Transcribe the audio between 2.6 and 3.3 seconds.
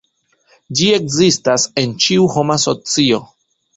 socio.